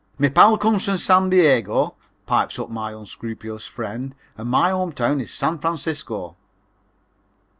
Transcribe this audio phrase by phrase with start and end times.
[0.17, 1.93] "Me pal comes from San Diego,"
[2.25, 6.35] pipes up my unscrupulous friend, "and my home town is San Francisco."